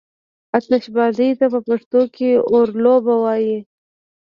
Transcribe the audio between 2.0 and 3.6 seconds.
کې اورلوبه وايي.